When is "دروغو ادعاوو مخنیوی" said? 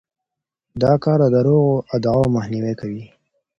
1.35-2.73